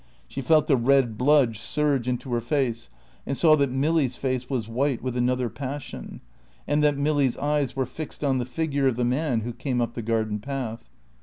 [0.27, 2.89] She felt the red blood surge into her face,
[3.23, 6.21] and saw that Milly's face was white with another passion,
[6.67, 9.93] and that Milly's eyes were fixed on the figure of the man who came up
[9.93, 10.89] the garden path.